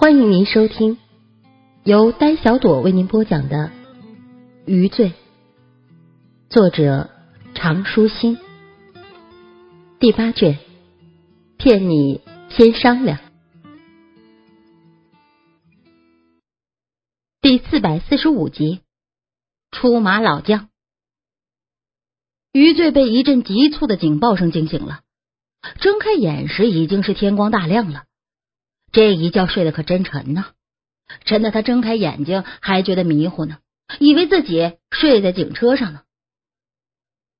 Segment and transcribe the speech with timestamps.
[0.00, 0.96] 欢迎您收听
[1.84, 3.68] 由呆小朵为您播讲的
[4.64, 5.10] 《余罪》，
[6.48, 7.10] 作者
[7.54, 8.38] 常书心，
[9.98, 10.58] 第八卷，
[11.58, 13.18] 骗你先商量，
[17.42, 18.80] 第四百四十五集，
[19.70, 20.70] 出马老将。
[22.52, 25.02] 余罪被一阵急促的警报声惊醒了，
[25.78, 28.04] 睁开眼时已经是天光大亮了。
[28.92, 30.46] 这一觉睡得可真沉呐，
[31.24, 33.58] 沉得他睁开眼睛还觉得迷糊呢，
[33.98, 36.02] 以为自己睡在警车上呢。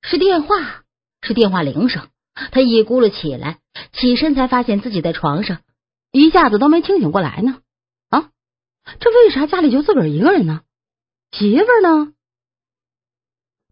[0.02, 0.84] 是电话，
[1.22, 2.08] 是电话铃声。
[2.52, 3.58] 他一咕噜起来，
[3.92, 5.60] 起身才发现自己在床上，
[6.12, 7.60] 一下子都没清醒过来呢。
[8.08, 8.30] 啊，
[9.00, 10.62] 这为啥家里就自个儿一个人呢？
[11.32, 12.12] 媳妇呢？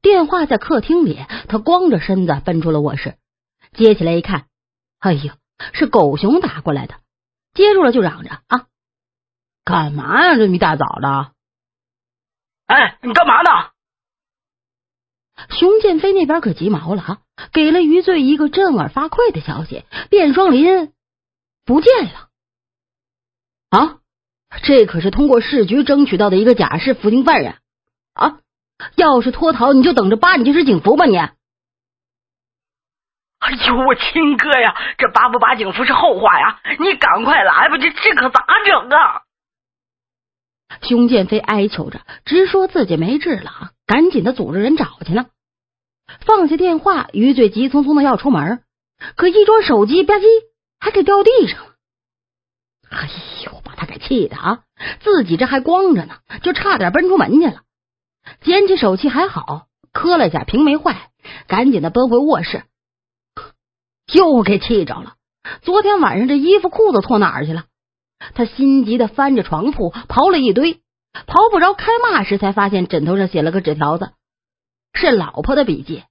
[0.03, 3.17] 电话在客厅里，他光着身子奔出了卧室，
[3.73, 4.47] 接起来一看，
[4.99, 5.33] 哎呦，
[5.73, 6.97] 是狗熊打过来的。
[7.55, 8.67] 接住了就嚷着啊，
[9.65, 10.37] 干嘛呀？
[10.37, 11.33] 这么一大早的，
[12.67, 13.71] 哎，你干嘛呢？
[15.51, 17.21] 熊建飞那边可急毛了啊，
[17.53, 20.93] 给了余罪一个震耳发聩的消息：卞双林
[21.65, 22.29] 不见了。
[23.71, 24.01] 啊，
[24.63, 27.57] 这可是通过市局争取到的一个假释服刑犯人
[28.15, 28.41] 啊！
[28.95, 31.17] 要是脱逃，你就等着扒你这身警服吧你！
[33.39, 39.23] 哎呦，我亲哥呀，这扒不扒警服是后话呀，你赶快来吧，这这可咋整啊？
[40.83, 45.27] 熊建飞哀求着，直说自己没治了，赶紧的组织人找去呢。
[46.21, 48.63] 放下电话，余罪急匆匆的要出门，
[49.17, 50.27] 可一捉手机吧唧，
[50.81, 51.73] 还给掉地上了。
[52.91, 53.09] 哎
[53.45, 54.61] 呦，把他给气的啊！
[55.01, 57.63] 自己这还光着呢，就差点奔出门去了。
[58.41, 61.11] 捡起手机还好，磕了下屏没坏，
[61.47, 62.65] 赶紧的奔回卧室。
[64.13, 65.15] 又给气着了！
[65.63, 67.65] 昨天晚上这衣服裤子脱哪儿去了？
[68.35, 70.81] 他心急的翻着床铺刨了一堆，
[71.27, 74.13] 刨不着开骂时，才发现枕头上写了个纸条子，
[74.93, 76.05] 是老婆的笔记。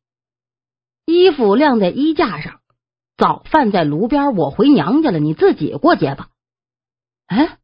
[1.06, 2.62] 衣服晾在衣架上，
[3.18, 6.30] 早饭在炉边，我回娘家了，你自己过节吧。
[7.28, 7.58] 哎，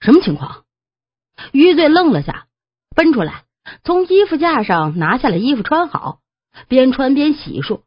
[0.00, 0.64] 什么情况？
[1.52, 2.46] 余罪愣了下，
[2.94, 3.44] 奔出来，
[3.84, 6.20] 从衣服架上拿下了衣服，穿好，
[6.68, 7.82] 边穿边洗漱。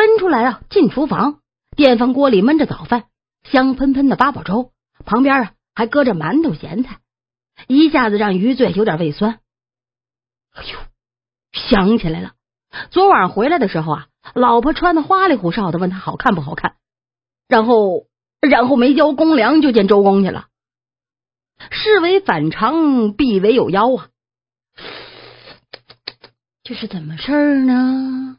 [0.00, 0.62] 奔出来啊！
[0.70, 1.40] 进厨房，
[1.76, 3.04] 电饭锅里焖着早饭，
[3.42, 4.72] 香喷喷的八宝粥，
[5.04, 7.00] 旁边啊还搁着馒头咸菜，
[7.68, 9.40] 一下子让余罪有点胃酸。
[10.54, 10.78] 哎呦，
[11.52, 12.32] 想起来了，
[12.90, 16.76] 昨晚回来的时候啊，老婆穿的花里胡哨的，问他好看不好看，
[17.46, 18.06] 然后
[18.40, 20.46] 然后没交公粮就见周公去了。
[21.70, 24.08] 事为反常，必为有妖啊！
[26.64, 28.38] 这是怎么事儿呢？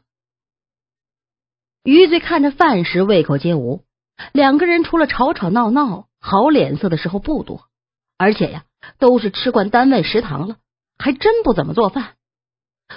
[1.84, 3.84] 余罪看着饭食，胃口皆无。
[4.32, 7.68] 两个人除了吵吵闹闹，好脸色的时候不多，
[8.16, 8.64] 而且呀，
[8.98, 10.58] 都是吃惯单位食堂了，
[10.96, 12.14] 还真不怎么做饭。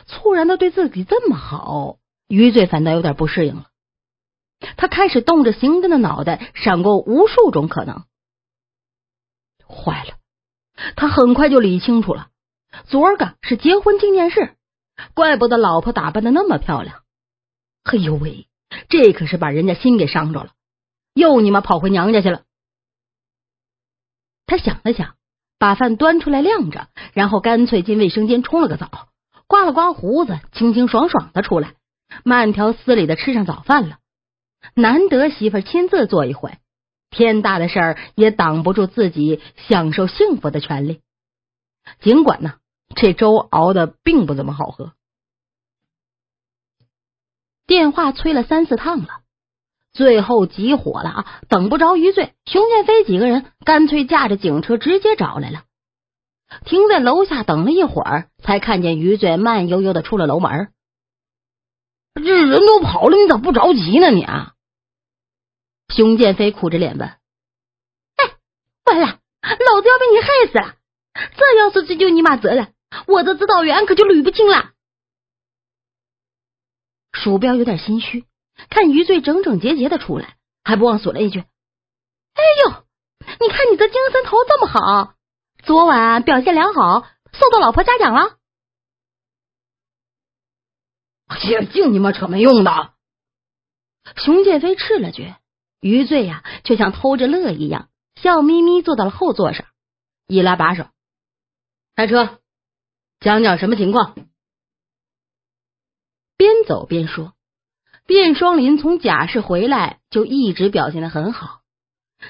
[0.06, 1.97] 猝然的对自己这么好，
[2.28, 3.69] 余罪反倒有点不适应了。
[4.78, 8.03] 他开始动着刑侦的脑袋，闪过无数种可能。
[9.67, 10.13] 坏了，
[10.96, 12.28] 他很快就理清楚了，
[12.85, 14.56] 昨儿个是结婚纪念日，
[15.16, 17.02] 怪不得老婆打扮的那么漂亮。
[17.84, 18.47] 哎呦喂！
[18.89, 20.51] 这可是把人家心给伤着了，
[21.13, 22.43] 又你妈跑回娘家去了。
[24.47, 25.15] 他想了想，
[25.57, 29.09] 把饭端出来晾着，然后干脆进卫生间冲了个澡，
[29.47, 31.73] 刮了刮胡子，清清爽爽的出来，
[32.23, 33.97] 慢条斯理的吃上早饭了。
[34.73, 36.57] 难得媳妇亲自做一回，
[37.09, 41.01] 天大的事儿也挡不住自己享受幸福的权利。
[42.01, 42.55] 尽管呢，
[42.95, 44.93] 这粥熬的并不怎么好喝。
[47.67, 49.21] 电话催了三四趟了，
[49.91, 51.41] 最后急火了啊！
[51.49, 55.63] 等不着余罪，熊建飞几个人干脆驾着警车直接找来了。
[56.65, 60.71] 停在楼下等了一会儿，才看见余罪慢悠悠的出了楼门。
[62.13, 64.11] 这人都跑了，你咋不着急呢？
[64.11, 64.53] 你啊！
[65.89, 67.07] 熊建飞苦着脸问
[68.17, 68.35] ：“哎，
[68.85, 70.75] 完了，老子要被你害死了！
[71.35, 72.73] 这要是追究你妈责任，
[73.07, 74.72] 我的指导员可就捋不清了。”
[77.16, 78.26] 鼠标有点心虚，
[78.70, 81.40] 看余罪整整洁洁的出来，还不忘损了一句
[82.35, 82.85] ：“哎呦，
[83.40, 85.16] 你看你这精神头这么好，
[85.64, 88.38] 昨晚表现良好，受到老婆嘉奖了。”
[91.41, 92.94] 净净你妈扯没用的！
[94.17, 95.34] 熊建飞斥了句，
[95.79, 99.66] 余罪呀，却像偷着乐一样，笑眯眯坐到了后座上，
[100.28, 100.88] 一拉把手，
[101.96, 102.40] 开车，
[103.20, 104.16] 讲讲什么情况。
[106.45, 107.33] 边走边说，
[108.05, 111.61] 卞双林从贾氏回来就一直表现的很好，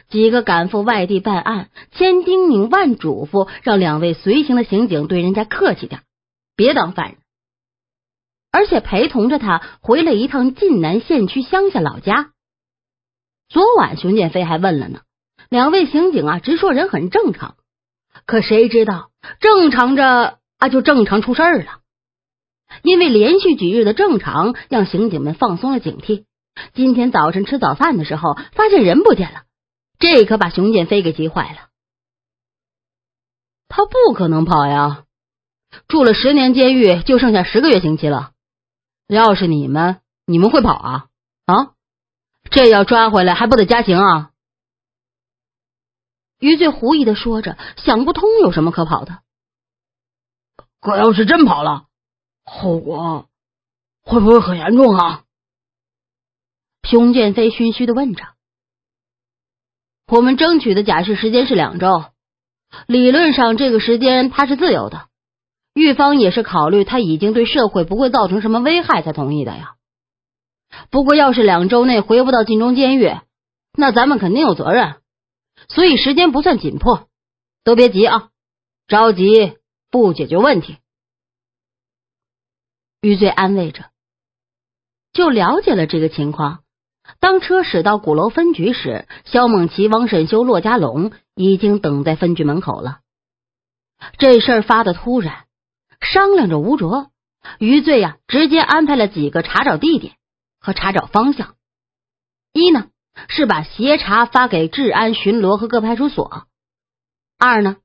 [0.07, 6.03] 几个赶赴外地办案，千叮咛万嘱咐，让两位随行的刑警对人家客气点，
[6.56, 7.17] 别当犯人。
[8.53, 12.31] 而且陪同着他回了一趟晋南县区乡下老家。
[13.50, 15.01] 昨晚熊建飞还问了呢，
[15.50, 17.57] 两位刑警啊，直说人很正常。
[18.25, 19.09] 可谁知道
[19.41, 21.81] 正常着啊，就正常出事儿了。
[22.83, 26.25] 因为连续几日的正常，让刑警们放松了警惕。
[26.73, 29.44] 今天早晨吃早饭的时候，发现人不见了，
[30.00, 31.69] 这可把熊建飞给急坏了。
[33.67, 35.03] 他不可能跑呀！
[35.88, 38.31] 住了十年监狱，就剩下十个月刑期了。
[39.07, 41.07] 要是你们，你们会跑啊？
[41.45, 41.73] 啊？
[42.50, 44.31] 这要抓回来，还不得加刑啊？
[46.39, 49.19] 余罪狐疑的说着，想不通有什么可跑的。
[50.79, 51.85] 可要是真跑了，
[52.45, 53.27] 后果
[54.03, 55.24] 会不会很严重啊？
[56.83, 58.24] 熊建飞心虚的问着。
[60.07, 62.06] 我们争取的假释时间是两周，
[62.86, 65.07] 理论上这个时间他是自由的。
[65.74, 69.75] 狱方也是考虑他已经对社会不会造成什么危害才同意的呀。
[70.91, 73.12] 不过要是两周内回不到晋中监狱，
[73.74, 74.98] 那咱们肯定有责任。
[75.68, 77.09] 所以时间不算紧迫，
[77.63, 78.30] 都别急啊，
[78.88, 79.57] 着急
[79.89, 80.77] 不解决问题。
[83.06, 83.92] 余罪安慰着，
[85.13, 86.63] 就了解了这个情况。
[87.19, 93.02] 当车驶到鼓楼分局时，肖梦琪、王沈修、骆家龙已经等在分局门口了。
[94.18, 95.46] 这事儿发的突然，
[96.02, 97.12] 商量着吴卓，
[97.60, 100.16] 余罪呀，直接安排了几个查找地点
[100.60, 101.54] 和查找方向。
[102.54, 102.88] 一呢。
[103.30, 106.48] 是把协查发给治安巡逻和各派出所。
[107.40, 107.78] 二呢，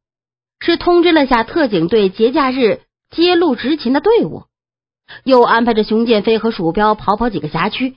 [0.59, 4.47] 是通知了下特警队节假日揭露执勤的队伍，
[5.25, 7.97] 又安排着熊建飞和鼠标跑跑几个辖区，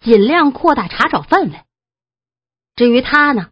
[0.00, 1.60] 尽量扩大查找范围。
[2.76, 3.48] 至于他呢，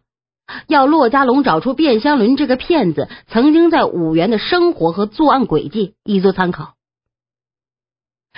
[0.67, 6.73] 要骆家龙找出卞香伦这个骗子曾经在五原的生活和作案轨迹，以作参考。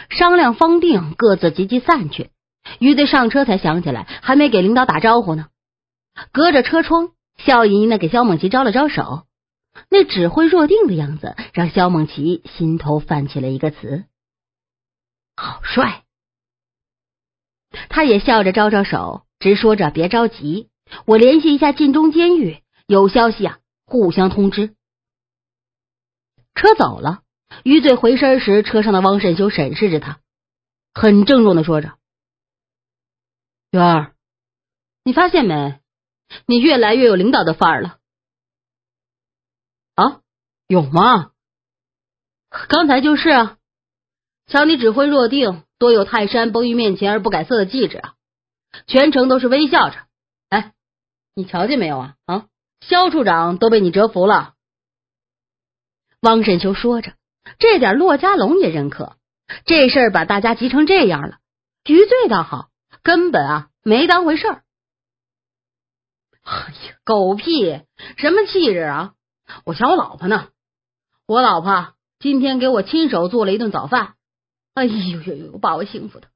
[0.10, 2.30] 商量方定，各自急急散去。
[2.80, 5.48] 余队上车才想起来，还没给领导打招呼呢。
[6.32, 9.24] 隔着车窗，笑盈盈的给肖梦琪招了招手，
[9.90, 14.06] 那指挥若定的样子，让肖梦琪心头泛起了一个词：
[15.36, 16.04] 好帅。
[17.90, 20.70] 他也笑着招招手，直说着别着急，
[21.06, 24.76] 我联系一下晋中监狱，有消息啊，互相通知。
[26.54, 27.24] 车走了，
[27.64, 30.20] 余罪回身时，车上的汪慎修审视着他，
[30.94, 31.98] 很郑重的说着。
[33.72, 34.16] 月儿，
[35.04, 35.82] 你发现没？
[36.46, 38.00] 你越来越有领导的范儿了。
[39.96, 40.22] 啊，
[40.68, 41.32] 有吗？
[42.70, 43.58] 刚才就是啊，
[44.48, 48.14] 瞧你指挥若定，多有泰山崩于面前而不改色的气质啊！
[48.88, 49.98] 全程都是微笑着。
[50.50, 50.74] 哎，
[51.34, 52.16] 你瞧见没有啊？
[52.26, 52.46] 啊，
[52.82, 54.54] 肖处长都被你折服了。
[56.22, 57.14] 汪沈秋说着，
[57.60, 59.18] 这点骆家龙也认可。
[59.66, 61.38] 这事儿把大家急成这样了，
[61.86, 62.70] 余罪倒好。
[63.04, 64.64] 根本啊没当回事儿。
[66.44, 67.82] 哎呀，狗屁！
[68.18, 69.14] 什么气质啊！
[69.64, 70.50] 我想我老婆呢。
[71.28, 74.15] 我老婆今天给我亲手做了一顿早饭。
[74.76, 76.28] 哎呦呦呦，把我幸福的。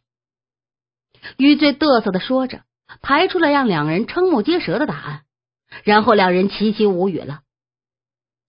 [1.36, 2.62] 余罪嘚瑟的说着，
[3.02, 5.22] 排出了让两人瞠目结舌的答案，
[5.84, 7.42] 然后两人齐齐无语了。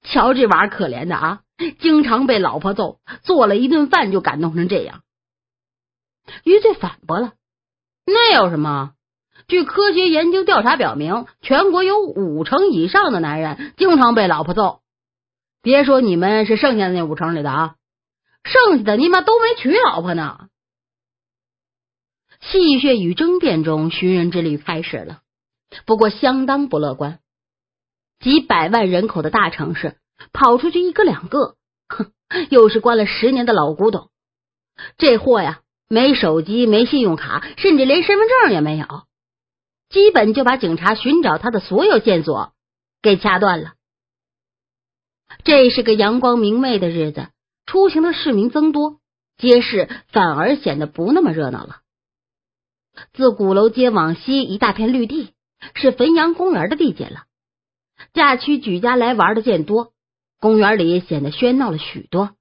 [0.04, 1.42] 瞧这娃可怜的啊，
[1.80, 5.02] 经常被老婆揍，做了一顿饭就感动成这样。
[6.46, 7.34] 余罪反驳了
[8.08, 8.94] ：“那有什么？
[9.48, 14.82] 据科学研究调查表明，全国有五成以上的男人经常被老婆揍。
[15.62, 17.76] 别说你们是剩下的那五成里的啊，
[18.48, 20.48] 剩下的尼玛都没娶老婆呢。”
[22.42, 25.22] 戏谑与争辩中，寻人之旅开始了，
[25.86, 27.20] 不过相当不乐观。
[28.20, 29.98] 几百万人口的大城市，
[30.34, 31.56] 跑出去一个两个，
[31.88, 32.12] 哼，
[32.50, 34.10] 又是关了十年的老古董。
[34.98, 35.62] 这货呀！
[35.90, 39.06] 没手机，没信用卡，甚至连身份证也没有，
[39.88, 42.52] 基本就把警察寻找他的所有线索
[43.02, 43.76] 给掐断了。
[45.46, 47.30] 这是个阳光明媚的日子，
[47.68, 49.00] 出行的市民增多，
[49.38, 51.82] 街市反而显得不那么热闹了。
[53.14, 55.34] 自鼓楼街往西，一大片绿地，
[55.76, 57.26] 是汾阳公园的地界了。
[58.14, 59.92] 假期举家来玩的渐多，
[60.40, 62.32] 公园里显得喧闹了许多。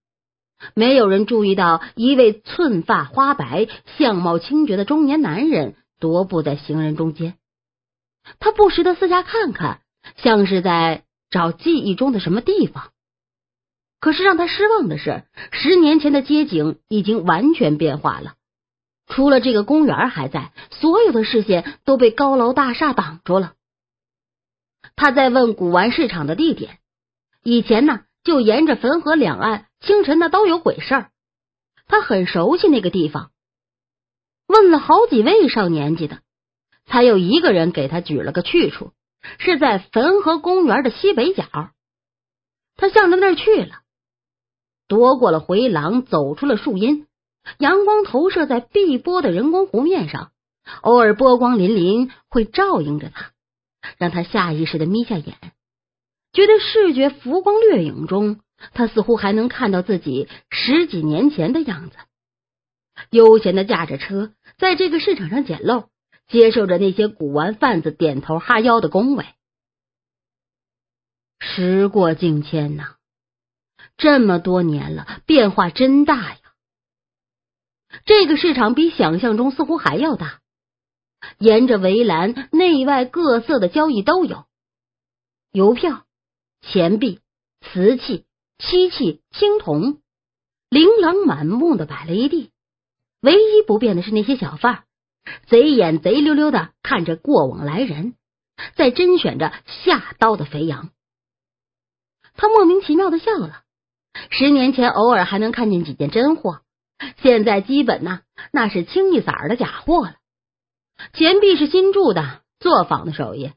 [0.75, 3.69] 没有人注意到一位寸发花白、
[3.99, 7.35] 相貌清绝的中年男人踱步在行人中间。
[8.39, 9.81] 他不时的四下看看，
[10.17, 12.93] 像是在找记忆中的什么地方。
[14.01, 18.35] 可是让他失望的是，十年前的街景已经完全变化了。
[19.07, 23.55] 除了这个公园还在，所有的视线都被高楼大厦挡住了。
[24.97, 26.79] 他在问古玩市场的地点，
[27.43, 31.11] 以前呢就沿着汾河两岸，清晨那都有鬼事儿，
[31.87, 33.31] 他很熟悉那个地方。
[34.47, 36.21] 问了好几位上年纪的，
[36.85, 38.93] 才有一个人给他举了个去处，
[39.39, 41.45] 是在汾河公园的西北角。
[42.77, 43.81] 他向着那儿去了，
[44.89, 47.07] 夺过了回廊，走出了树荫。
[47.59, 50.33] 阳光投射在碧波的人工湖面上，
[50.83, 53.31] 偶尔波光粼粼，会照应着他，
[53.99, 55.37] 让他下意识的眯下眼，
[56.33, 58.41] 觉得视觉浮光掠影中，
[58.73, 61.97] 他似乎还能看到自己十几年前的样子，
[63.11, 65.89] 悠闲的驾着车，在这个市场上捡漏，
[66.27, 69.25] 接受着那些古玩贩子点头哈腰的恭维。
[71.39, 72.96] 时过境迁呐，
[73.97, 76.41] 这么多年了，变化真大呀！
[78.05, 80.41] 这个市场比想象中似乎还要大，
[81.39, 84.45] 沿着围栏，内外各色的交易都有，
[85.51, 86.05] 邮票、
[86.61, 87.21] 钱币、
[87.63, 88.27] 瓷器、
[88.59, 90.03] 漆器、青铜，
[90.69, 92.51] 琳琅满目的摆了一地。
[93.21, 94.85] 唯一不变的是那些小贩，
[95.47, 98.15] 贼眼贼溜溜的看着过往来人，
[98.75, 100.91] 在甄选着下刀的肥羊。
[102.35, 103.63] 他莫名其妙的笑了。
[104.31, 106.61] 十年前，偶尔还能看见几件真货。
[107.23, 108.21] 现在基本呢，
[108.53, 110.15] 那是清一色的假货了。
[111.13, 113.51] 钱币是新铸的，作坊的手艺；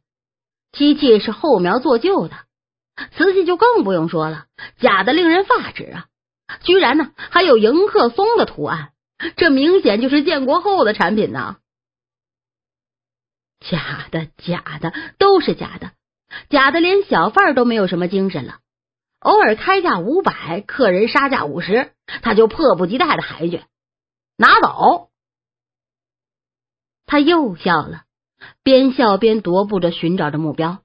[0.74, 2.36] 漆器是后苗做旧的，
[3.16, 4.48] 瓷器就更不用说了，
[4.80, 6.08] 假的令人发指啊！
[6.63, 8.92] 居然呢还有迎客松的图案，
[9.38, 11.58] 这明显就是建国后的产品呢。
[13.60, 15.92] 假的，假的，都是假的，
[16.50, 18.60] 假的，连小贩都没有什么精神了。
[19.20, 23.62] 偶尔开价五百，客人杀价五十，他就迫不及待的喊一句
[24.38, 25.10] ：“拿走！”
[27.06, 28.04] 他又笑了，
[28.64, 30.84] 边笑边踱步着寻找着目标。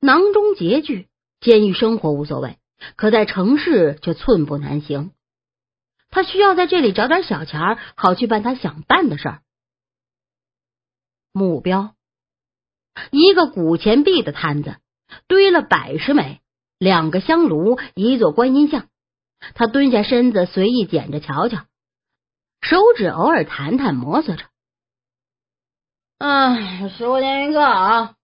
[0.00, 1.08] 囊中拮据，
[1.40, 2.58] 监狱生活无所谓，
[2.96, 5.12] 可在城市却寸步难行。
[6.10, 9.42] 他需要在这里找点小钱，好去办他想办的事儿。
[11.32, 11.94] 目标：
[13.10, 14.76] 一个古钱币的摊子，
[15.26, 16.42] 堆了百十枚。
[16.80, 18.88] 两个香炉，一座观音像。
[19.54, 21.66] 他蹲下身子，随意捡着瞧瞧，
[22.62, 24.48] 手指偶尔弹弹，摩挲着。
[26.16, 28.16] 哎，十块钱一个啊！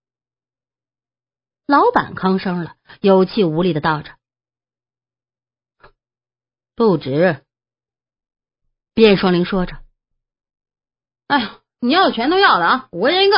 [1.66, 4.16] 老板吭声了，有气无力的道着。
[6.75, 7.44] 不值。
[8.94, 9.82] 卞双林说着。
[11.26, 12.88] 哎呀，你要全都要了啊！
[12.90, 13.36] 五块钱一个。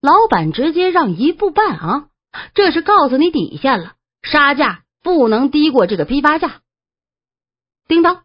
[0.00, 2.09] 老板直接让一步半啊！
[2.54, 6.62] 这是告诉你底线了，杀价不能低过这个批发价。
[7.88, 8.24] 叮当，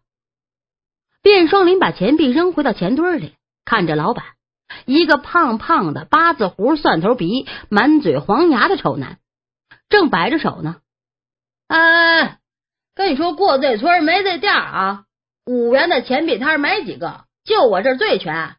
[1.22, 3.34] 卞双林把钱币扔回到钱堆里，
[3.64, 4.24] 看着老板，
[4.84, 9.18] 一个胖胖的八字胡、蒜头鼻、满嘴黄牙的丑男，
[9.88, 10.76] 正摆着手呢。
[11.66, 12.38] 哎，
[12.94, 15.04] 跟你说过这村没这店啊！
[15.44, 18.56] 五元的钱币摊没几个，就我这最全。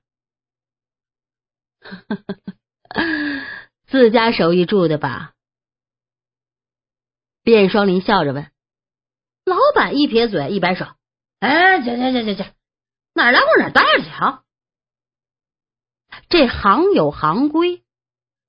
[3.88, 5.32] 自家手艺做的吧？
[7.48, 8.52] 卞双林笑着问
[9.46, 10.86] ：“老板一撇嘴，一摆手，
[11.40, 12.54] 哎，行行行行行，
[13.14, 14.44] 哪来往哪待着去啊？
[16.28, 17.86] 这行有行规，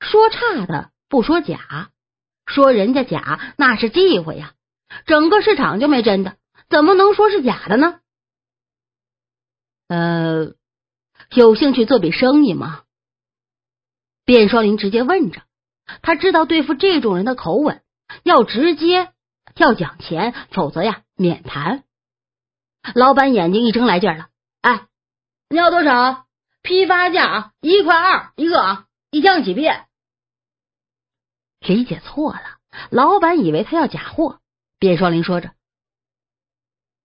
[0.00, 1.92] 说差的不说假，
[2.44, 4.54] 说人家假那是忌讳呀。
[5.06, 6.36] 整个市场就没真的，
[6.68, 8.00] 怎么能说是假的呢？
[9.86, 10.54] 呃，
[11.30, 12.82] 有兴趣做笔生意吗？”
[14.26, 15.42] 卞双林直接问着，
[16.02, 17.80] 他知道对付这种人的口吻。
[18.22, 19.12] 要直接
[19.56, 21.84] 要讲钱，否则呀免谈。
[22.94, 24.28] 老板眼睛一睁来劲了，
[24.60, 24.86] 哎，
[25.48, 26.26] 你要多少？
[26.62, 29.62] 批发价一块二一个啊，一箱几币。
[31.60, 32.58] 理解错了，
[32.90, 34.40] 老板以为他要假货。
[34.80, 35.52] 卞双林说着：“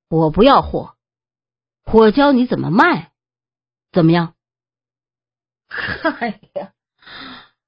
[0.10, 0.96] 我不要货，
[1.86, 3.12] 我教你怎么卖，
[3.92, 4.36] 怎么样？”
[6.20, 6.72] 哎呀，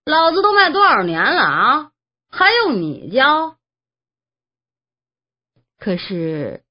[0.06, 1.92] 老子都卖多少年了啊！
[2.30, 3.58] 还用你教？
[5.78, 6.64] 可是，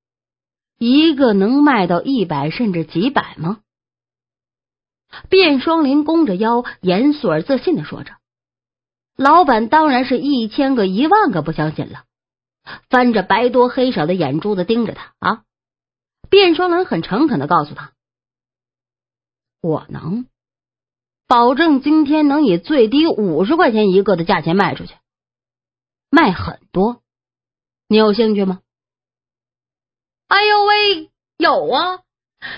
[0.79, 3.61] 一个能卖到一百甚至几百吗？
[5.31, 8.17] 卞双林弓着腰，严肃而自信的说着。
[9.17, 12.05] 老板当然是一千个一万个不相信了，
[12.89, 15.45] 翻着白多黑少的眼珠子盯着他啊！
[16.31, 17.93] 卞双林很诚恳的告诉他
[19.63, 20.27] ：“我能
[21.29, 24.95] 保证今天能以最低五十块钱一个的价钱卖出去。”
[26.14, 27.02] 卖很多，
[27.88, 28.61] 你有兴趣吗？
[30.28, 32.02] 哎呦喂，有啊！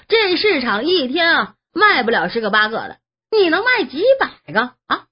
[0.08, 5.06] 这市场一天啊卖不了十个八个的，你能卖几百个啊？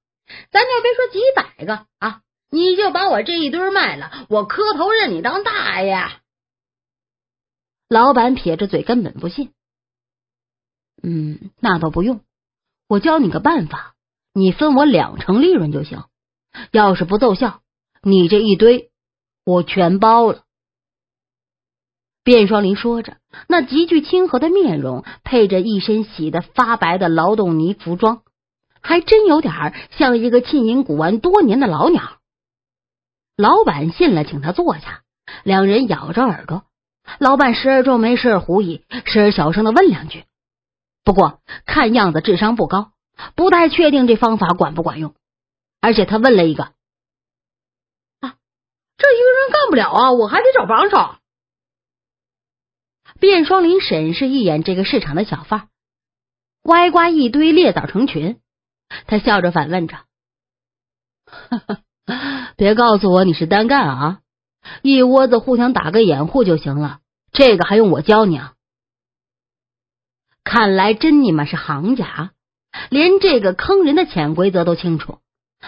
[0.50, 2.20] 咱就别说几百个啊，
[2.50, 5.96] 你就把我这一堆卖了，我磕头认你当大爷。
[7.88, 9.54] 老板撇着嘴，根本不信。
[11.02, 12.20] 嗯，那倒不用，
[12.88, 13.94] 我教你个办法，
[14.34, 16.04] 你分我两成利润就行。
[16.72, 17.62] 要是不奏效，
[18.04, 18.90] 你这一堆
[19.44, 20.42] 我全包了。
[22.22, 23.16] 卞双林说着，
[23.48, 28.22] 那极具亲和的面容，配着一身洗得发白的劳动泥服装，
[28.80, 32.18] 还真有点像一个浸淫古玩多年的老鸟。
[33.36, 35.02] 老板信了，请他坐下，
[35.42, 36.62] 两人咬着耳朵。
[37.18, 40.24] 老板时而皱眉，时而狐疑，时而小声的问两句。
[41.04, 42.92] 不过看样子智商不高，
[43.34, 45.14] 不太确定这方法管不管用。
[45.82, 46.72] 而且他问了一个：“，
[49.04, 51.16] 这一个人干不了啊，我还得找帮手。”
[53.20, 55.68] 卞双林审视一眼这个市场的小贩，
[56.62, 58.40] 歪瓜一堆，裂枣成群。
[59.06, 59.98] 他笑着反问着
[62.56, 64.20] ：“别告诉我你是单干啊？
[64.80, 68.54] 一窝子互相打个掩护就行了，这个还用我教你啊？
[70.44, 72.32] 看来真你妈是行家，
[72.88, 75.18] 连这个坑人的潜规则都清楚。”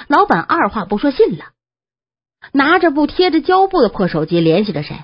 [0.09, 1.53] 老板二话不说信了，
[2.53, 4.97] 拿着部贴着胶布的破手机联系着谁。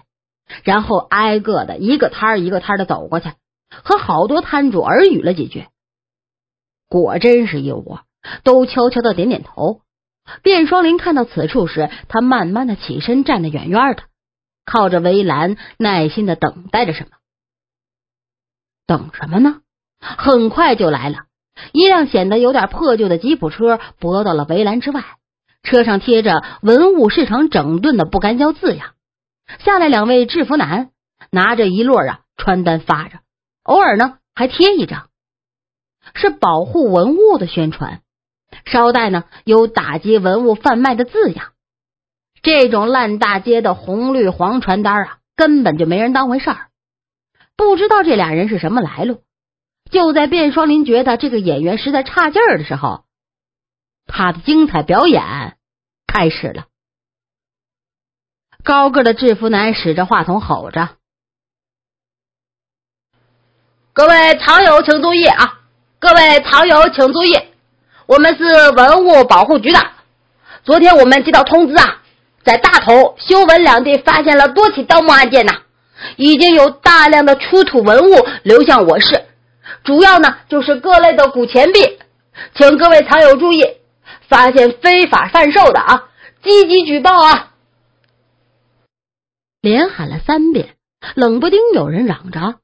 [0.64, 3.30] 然后挨个的一个摊儿一个摊儿的走过去，
[3.70, 5.66] 和好多摊主耳语了几句。
[6.88, 8.00] 果真是一窝，
[8.44, 9.80] 都悄悄的点点头。
[10.42, 14.02] 卞双林看到此处时，他慢慢的起身，站得远远的，
[14.66, 17.10] 靠着围栏，耐心的等待着什么。
[18.86, 19.62] 等什么呢？
[20.00, 21.24] 很快就来了，
[21.72, 25.02] 一辆显得有点破旧的吉普车泊到了围栏之外，
[25.62, 28.90] 车上贴着“文物市场整顿”的不干胶字样。
[29.64, 30.90] 下来两位制服男，
[31.30, 33.18] 拿着一摞啊传单发着，
[33.62, 35.08] 偶尔呢还贴一张，
[36.14, 38.00] 是保护文物的宣传。
[38.64, 41.52] 捎带呢有打击文物贩卖的字样。
[42.42, 46.68] 这种烂大街的红绿黄传单啊，根本就没人当回事儿，
[47.56, 49.22] 不知道这俩人是什么来路。
[49.90, 53.04] 就在卞双林觉得这个演员实在差劲儿的时候，
[54.06, 55.56] 他的精彩表演
[56.06, 56.66] 开始了。
[58.64, 60.90] 高个的制服男使着话筒吼着
[63.92, 65.60] ：“各位藏友请注意啊！
[65.98, 67.38] 各位藏友请注意，
[68.06, 69.78] 我们是文物保护局的。
[70.64, 72.02] 昨天我们接到通知啊，
[72.44, 75.62] 在大同、修文两地发现了多起盗墓案件呐，
[76.16, 79.26] 已经有大量的出土文物流向我市，
[79.84, 81.98] 主要呢就是各类的古钱币，
[82.54, 83.64] 请各位藏友注意，
[84.32, 86.08] 发现非法贩售的啊，
[86.42, 87.52] 积极举报啊！”
[89.60, 90.78] 连喊了三遍，
[91.14, 92.58] 冷不丁有人嚷着：“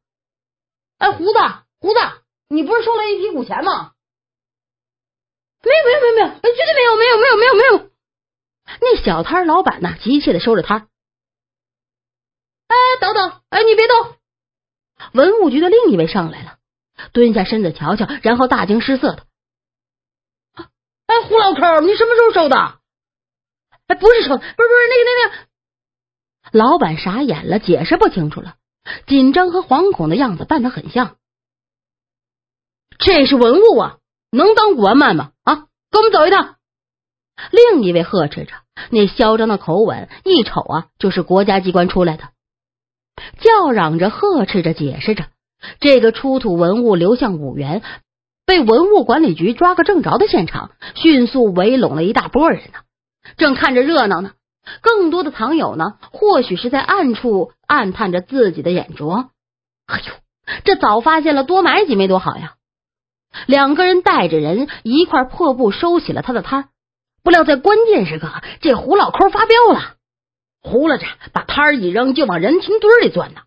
[0.96, 1.38] 哎，胡子，
[1.78, 2.00] 胡子，
[2.48, 3.92] 你不是收了一批古钱吗
[5.62, 7.90] ？”“没有，没有，没有，没有，绝对没有，没有，没有，没有，没有。”
[8.80, 10.88] 那小摊老板呢，急切的收着摊。
[12.68, 14.16] 哎，等等，哎，你别动！
[15.12, 16.56] 文物局的另一位上来了，
[17.12, 19.26] 蹲下身子瞧瞧，然后大惊失色的
[21.08, 22.56] ：“哎，胡老抠，你什么时候收的？
[23.88, 25.48] 哎，不是收，不是，不是那个，那个。”
[26.52, 28.56] 老板傻眼了，解释不清楚了，
[29.06, 31.16] 紧张和惶恐的样子扮得很像。
[32.98, 33.98] 这是文物啊，
[34.30, 35.32] 能当古玩卖吗？
[35.44, 36.56] 啊，跟我们走一趟。
[37.50, 38.52] 另一位呵斥着，
[38.90, 42.30] 那嚣张的口吻一瞅啊，就是国家机关出来的，
[43.40, 45.26] 叫嚷着、呵斥着、解释着。
[45.80, 47.82] 这个出土文物流向五原，
[48.48, 52.78] 被文物管理局抓个正着的现场，迅速围拢了一大波人呢，
[53.36, 54.32] 正看着热闹呢。
[54.80, 59.28] 更多的藏友呢，或许是在暗处暗探着自己的眼拙。
[59.86, 60.14] 哎呦，
[60.64, 62.54] 这早发现了，多买几枚多好呀！
[63.44, 66.70] 两个人带着人一块破布收起了他的摊。
[67.22, 68.32] 不料在关键时刻，
[68.62, 69.96] 这胡老抠发飙了，
[70.62, 73.42] 呼啦着把摊儿一扔，就往人群堆里钻呢。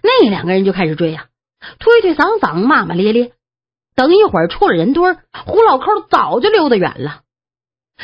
[0.00, 1.26] 那两个人就开始追呀，
[1.80, 3.32] 推推搡搡，骂骂咧咧。
[3.94, 7.22] 等一会儿出了人堆儿，胡老抠早就溜得远了。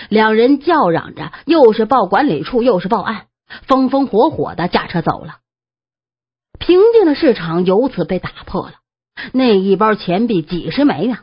[0.08, 3.26] 两人叫嚷着，又是报管理处，又是报案，
[3.66, 5.38] 风风火火的驾车走了。
[6.60, 8.74] 平静的市场由此被打破了。
[9.32, 11.18] 那一包钱币几十枚呢，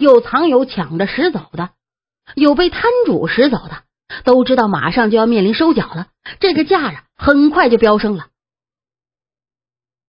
[0.00, 1.70] 有藏有抢着拾走的，
[2.34, 3.84] 有被摊主拾走的，
[4.24, 6.08] 都知道马上就要面临收缴了。
[6.40, 8.26] 这个价啊，很快就飙升了。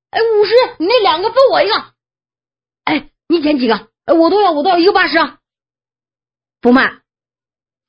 [0.10, 1.76] 哎，五十，你那两个分我一个。
[2.86, 3.89] 哎，你捡几个？
[4.14, 5.40] 我都要，我都要一个八十啊！
[6.62, 7.00] 不卖。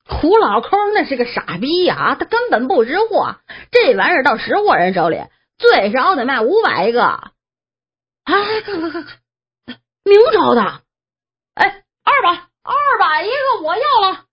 [0.05, 3.37] 胡老抠那是个傻逼呀，他根本不识货，
[3.71, 5.21] 这玩意儿到识货人手里，
[5.57, 7.31] 最少得卖五百一个。
[8.23, 9.19] 哎，快快快快，
[10.03, 10.61] 明朝的。
[11.53, 12.29] 哎，二百，
[12.63, 14.25] 二百一个，我要了。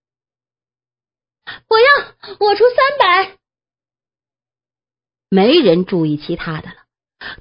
[1.69, 1.87] 我要，
[2.41, 3.39] 我出三百。
[5.31, 6.77] 没人注意其他的了，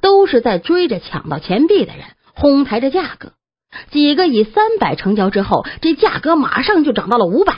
[0.01, 3.33] 都是在追着抢到钱币的人，哄抬着价格。
[3.92, 7.56] 几个以三百成交之后，这价格马上就涨到了五百。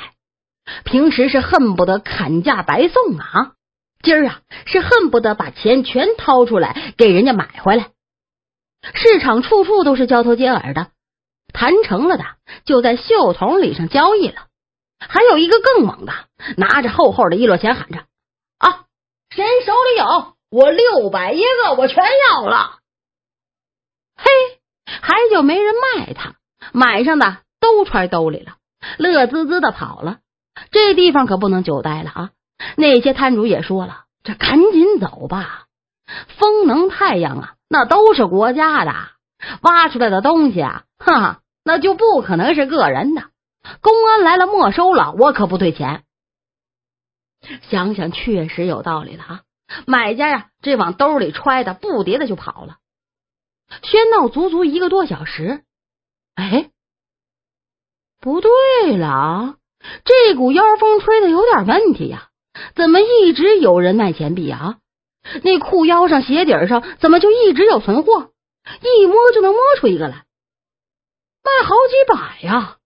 [0.84, 3.54] 平时是恨不得砍价白送啊，
[4.04, 7.90] 今儿啊是恨不得把钱全掏出来给人家买回来。
[8.94, 10.92] 市场处处都是交头接耳的，
[11.54, 12.26] 谈成了的
[12.66, 14.46] 就在袖筒里上交易了。
[15.00, 16.14] 还有一个更猛的，
[16.56, 18.04] 拿着厚厚的一摞钱喊着
[18.60, 18.86] ：“啊，
[19.30, 20.36] 谁手里有？
[20.52, 22.78] 我六百一个，我全要了。”
[24.16, 24.30] 嘿，
[25.02, 26.36] 还就没人卖他，
[26.73, 28.54] 买上的都揣兜里了，
[28.97, 30.19] 乐滋滋的跑了。
[30.71, 32.30] 这地方可不能久待了啊！
[32.75, 35.65] 那些摊主也说了，这赶紧走吧。
[36.38, 38.93] 风能、太阳啊，那都是国家的，
[39.62, 43.23] 挖出来的东西啊，哈哈，那就不可能是个人的。
[43.82, 46.04] 公安来了，没收了，我可不退钱。
[47.69, 49.41] 想想确实有道理了啊！
[49.86, 52.78] 买家呀，这往兜里揣的，不迭的就跑了。
[53.82, 55.64] 喧闹足足一个多小时，
[56.36, 56.72] 哎，
[58.20, 59.58] 不对了。
[60.04, 62.30] 这股妖风吹的有点问题呀，
[62.76, 64.80] 怎么一直有人卖钱币啊？
[65.44, 68.32] 那裤腰上、鞋底上怎么就一直有存货？
[68.82, 70.26] 一摸就能摸出一个来，
[71.44, 72.78] 卖好几百呀！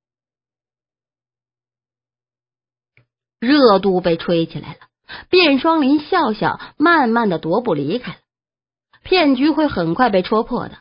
[3.40, 4.80] 热度被吹起来了，
[5.30, 8.18] 卞双林笑笑，慢慢的踱步离开了。
[9.04, 10.78] 骗局会很快被戳破的，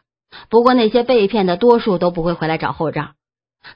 [0.49, 3.15] 不过那些被骗的多数都不会回来找后账。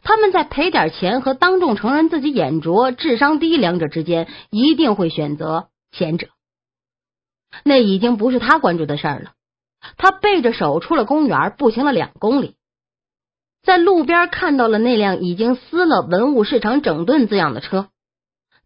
[0.02, 6.28] 他们在赔点钱和当众承认自己眼拙、智商低两者之间，一定会选择前者。
[7.62, 9.32] 那已经不是他关注的事儿了。
[9.96, 12.56] 他背着手出了公园，步行了两公里，
[13.62, 17.88] 在路边看到了那辆已经撕了“文物市场整顿”字样的车，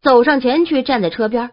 [0.00, 1.50] 走上前去，站在车边。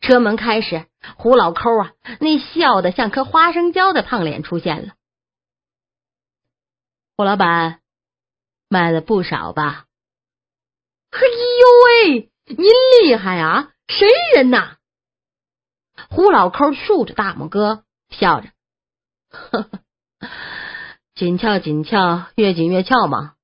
[0.00, 4.94] 车门开时，胡老抠啊，那笑的像颗花生椒的胖脸出现了。
[7.16, 7.80] 胡老板。
[8.68, 9.86] 卖了不少吧？
[11.12, 12.66] 嘿呦喂，您
[13.00, 13.70] 厉害啊！
[13.86, 14.78] 神人呐！
[16.10, 18.48] 胡老抠竖着大拇哥，笑着
[19.30, 19.80] ：“呵呵，
[21.14, 23.36] 紧俏紧俏，越紧越俏嘛，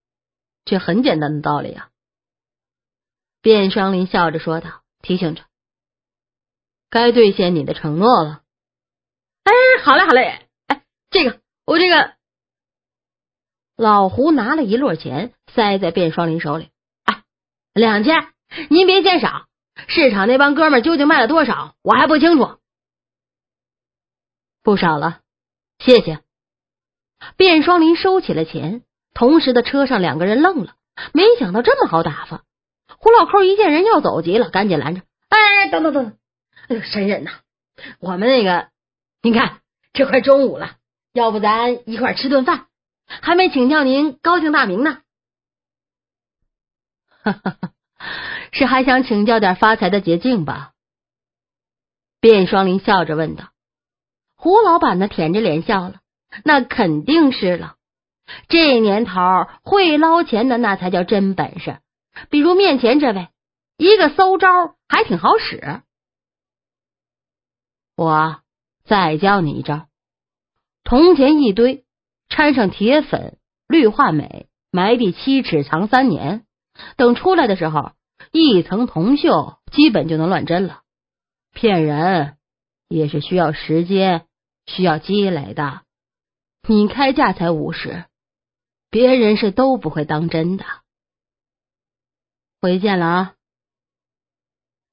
[0.64, 1.90] 这很简单的道理啊。”
[3.42, 5.44] 卞双林笑着说道，提醒着
[6.92, 8.42] ：“该兑现你的承诺了。”
[9.44, 9.52] 哎，
[9.83, 10.46] 好嘞，好嘞！
[10.66, 12.12] 哎，这个，我这个。
[13.76, 16.68] 老胡拿了一摞钱，塞在卞双林手里。
[17.05, 17.22] 哎，
[17.72, 18.28] 两千，
[18.68, 19.46] 您别嫌少。
[19.88, 22.59] 市场那帮哥们究竟卖了多少，我还不清楚。
[24.62, 25.20] 不少了，
[25.78, 26.20] 谢谢。
[27.38, 28.83] 卞双林收起了钱，
[29.14, 30.76] 同时的车上两个人愣了，
[31.14, 32.44] 没想到这么好打发。
[32.98, 35.00] 胡老扣一见人要走，急了，赶紧拦着
[35.31, 36.16] ：“哎，等等等，
[36.68, 37.31] 哎呦，神人呐！
[38.01, 38.68] 我们那个，
[39.22, 39.61] 您看，
[39.92, 40.77] 这快中午了，
[41.12, 42.66] 要不咱一块吃顿饭？”
[43.20, 45.03] 还没请教您高姓大名呢，
[47.22, 47.70] 哈哈哈，
[48.53, 50.72] 是还想请教点发财的捷径吧？
[52.20, 53.51] 卞双林笑着问道。
[54.37, 56.01] 胡老板呢，舔着脸笑了，
[56.44, 57.75] 那肯定是了。
[58.48, 61.81] 这年头会捞钱的那才叫真本事。
[62.31, 63.29] 比如面前这位，
[63.77, 65.83] 一个馊招还挺好使。
[67.96, 68.40] 我
[68.85, 69.88] 再教你一招，
[70.85, 71.85] 铜钱一堆。
[72.28, 73.37] 掺上铁粉、
[73.68, 76.46] 氯化镁，埋地七尺，藏三年。
[76.96, 77.92] 等出来的时候，
[78.31, 80.81] 一层铜锈基本就能乱真了。
[81.52, 82.38] 骗人
[82.88, 84.24] 也是需要时间、
[84.64, 85.83] 需要积累的。
[86.66, 88.07] 你开价才五十，
[88.88, 90.64] 别人是都不会当真的。
[92.62, 93.35] 回见了啊！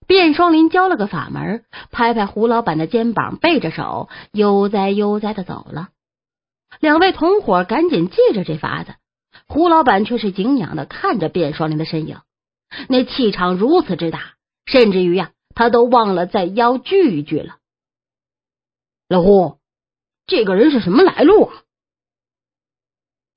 [0.09, 5.89] 卞双林教了个法门，拍拍胡老板的肩膀，背着手悠哉悠哉的走了。
[6.79, 8.95] 两位同伙赶紧记着这法子，
[9.47, 12.21] 胡老板却是敬仰的看着卞双林的身影，
[12.87, 14.33] 那气场如此之大，
[14.65, 17.57] 甚至于呀，他都忘了再邀聚一聚了。
[19.07, 19.59] 老胡，
[20.25, 21.53] 这个人是什么来路啊？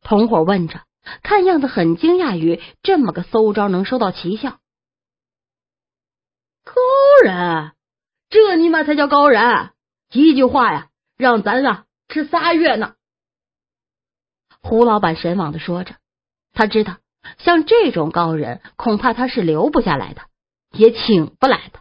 [0.01, 0.81] 同伙问着，
[1.23, 4.57] 看样子很惊讶于这么个馊招能收到奇效。
[7.23, 7.73] 人，
[8.29, 9.71] 这尼玛才叫高人！
[10.13, 12.95] 一句话呀，让咱啊吃仨月呢。
[14.63, 15.95] 胡老板神往的说着，
[16.53, 16.97] 他知道
[17.39, 20.23] 像这种高人，恐怕他是留不下来的，
[20.73, 21.81] 也请不来的。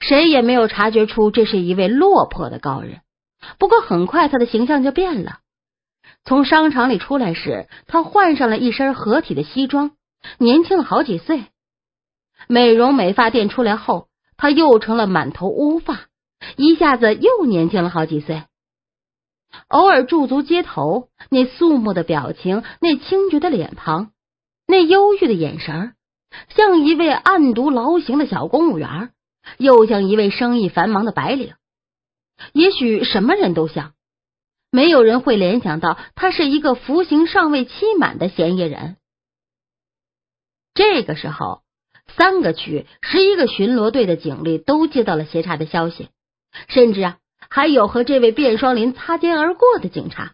[0.00, 3.02] 谁也没有察觉出这是一位落魄的高人。
[3.58, 5.38] 不过很快，他的形象就变了。
[6.24, 9.92] 从商场里出来时，他换上了一身合体的西装，
[10.38, 11.44] 年轻了好几岁。
[12.52, 16.00] 美容美发店出来后，他又成了满头乌发，
[16.58, 18.44] 一下子又年轻了好几岁。
[19.68, 24.10] 偶尔驻足街头，那肃穆的表情，那清绝的脸庞，
[24.66, 25.94] 那忧郁的眼神，
[26.54, 29.12] 像一位暗读劳刑的小公务员，
[29.56, 31.54] 又像一位生意繁忙的白领。
[32.52, 33.94] 也许什么人都像。
[34.70, 38.98] 没有人会联想到他是一个服刑尚未期满的嫌疑人。
[40.74, 41.61] 这个时候，
[42.16, 46.08] 三个区十一个巡逻队的警力都接到了协查的消息，
[46.68, 47.16] 甚至啊，
[47.48, 50.32] 还有和这位卞双林擦肩而过的警察。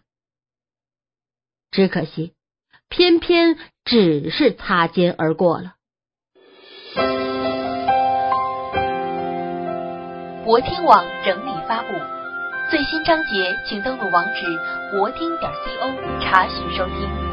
[1.71, 2.33] 只可惜，
[2.89, 5.75] 偏偏只是擦肩而过了。
[10.45, 11.87] 博听网整理发布。
[12.71, 17.28] 最新章节，请登录网址博听点 co 查询收听。